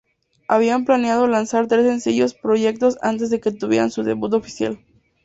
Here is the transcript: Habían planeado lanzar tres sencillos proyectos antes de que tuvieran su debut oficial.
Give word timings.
Habían 0.47 0.83
planeado 0.83 1.27
lanzar 1.27 1.67
tres 1.67 1.85
sencillos 1.85 2.33
proyectos 2.33 2.97
antes 3.03 3.29
de 3.29 3.39
que 3.39 3.51
tuvieran 3.51 3.91
su 3.91 4.01
debut 4.01 4.33
oficial. 4.33 4.83